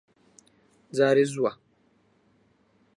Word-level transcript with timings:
جارێ 0.97 1.23
زووە. 1.33 1.51